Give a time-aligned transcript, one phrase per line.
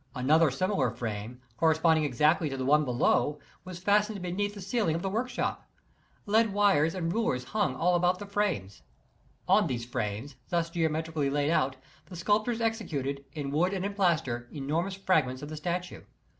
[0.15, 5.03] Another similar frame, corresponding exactly to the one below, was fastened beneath the ceiling of
[5.03, 5.69] the workshop.
[6.25, 8.81] Lead wires and rulers hung all around the frames.
[9.47, 11.75] On these frames, thus geometrically laid out,
[12.07, 16.01] the sculptors executed, in wood and in plaster, enormous fragments of the statue.